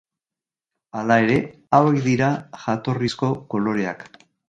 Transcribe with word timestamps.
Hala 1.01 1.17
ere 1.27 1.35
hauek 1.81 2.01
ez 2.01 2.03
dira 2.09 2.33
jatorrizko 2.65 3.33
koloreak. 3.55 4.07